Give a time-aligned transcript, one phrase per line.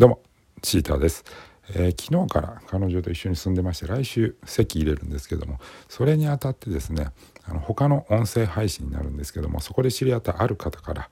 [0.00, 0.20] どうも
[0.62, 1.26] チーターです、
[1.74, 5.58] えー、昨日から彼女と一緒に住んでまして来週籍入れるんですけども
[5.90, 7.08] それにあたってですね
[7.44, 11.10] あの他の音声配信になるんですけどもそこで知り合ったある方から、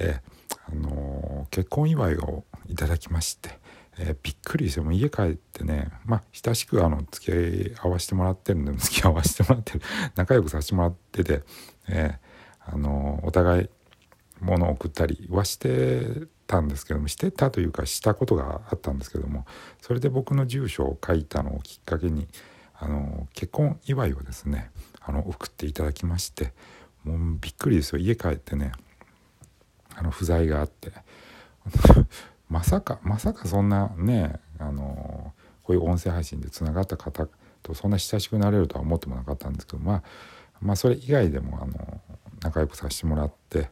[0.00, 3.60] えー、あのー、結婚祝いをいただきまして、
[3.96, 9.82] えー、びっくりしても家帰ってねまあ親しくあの付き合わせてもらってるんで付き合わせてもらってる
[10.16, 11.44] 仲良くさせてもらってて、
[11.88, 12.18] え
[12.58, 13.70] あのお互い
[14.46, 19.44] 物を送ったりはしてたんですけどもしてたというかしたことがあったんですけども
[19.80, 22.28] それで僕の住所を書いたのをきっかけに
[22.78, 26.52] あの結婚祝いをですねあの送っていただきまして
[27.04, 27.98] もうびっくりですよ。
[27.98, 28.72] 家帰ってね
[29.94, 30.92] あの不在があって。
[32.48, 35.32] まさかまさかそんなねあの
[35.62, 37.28] こういう音声配信でつながった方
[37.62, 40.02] とそんな親しくなれるとは思ってもなかったんですけどまあ
[40.60, 42.00] まあそれ以外でもあの
[42.42, 43.70] 仲良くさせてもらって、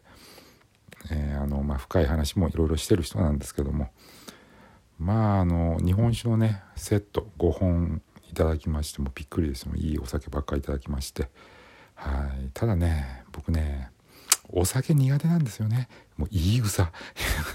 [1.44, 3.90] あのまあ、深い話もいろいろしてる人なんですけども。
[4.98, 11.28] まああの日本酒のねセット5本いただきましてもびっくりですもいいお酒ばっかりいただきまして。
[11.94, 12.50] はい。
[12.54, 13.90] ただね僕ね
[14.48, 15.88] お酒苦手なんですよね。
[16.16, 16.84] もういい草。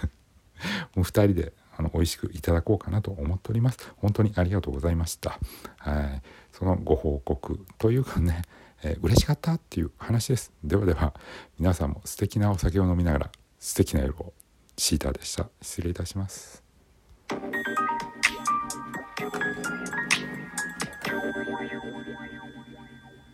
[0.95, 3.79] もう2人であの美味しくいただこうかなと思っております。
[3.97, 5.39] 本当にありがとうございました。
[5.77, 6.21] はい。
[6.51, 8.43] そのご報告というかね
[8.83, 10.51] えー、嬉しかったっていう話です。
[10.63, 11.13] ではでは
[11.57, 14.33] 皆さんも素敵なお酒を飲みながら素敵な夜を
[14.77, 15.49] シーターでした。
[15.61, 16.63] 失礼いたします。